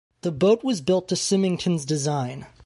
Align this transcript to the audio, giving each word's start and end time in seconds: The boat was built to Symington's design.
The 0.21 0.31
boat 0.31 0.63
was 0.63 0.81
built 0.81 1.07
to 1.09 1.15
Symington's 1.15 1.85
design. 1.85 2.47